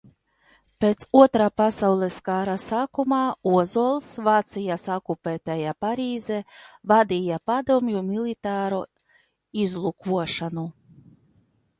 Pēc 0.83 1.03
Otrā 1.17 1.49
pasaules 1.61 2.15
kara 2.29 2.55
sākuma 2.63 3.19
Ozols 3.51 4.07
Vācijas 4.29 4.87
okupētajā 4.95 5.75
Parīzē 5.87 6.41
vadīja 6.93 7.41
padomju 7.53 8.03
militāro 8.09 8.81
izlūkošanu. 9.67 10.67